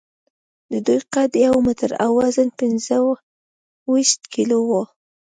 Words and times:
د 0.71 0.73
دوی 0.85 0.99
قد 1.13 1.31
یو 1.45 1.55
متر 1.65 1.89
او 2.03 2.11
وزن 2.21 2.47
پینځهویشت 2.59 4.21
کیلو 4.33 4.59
و. 4.69 4.71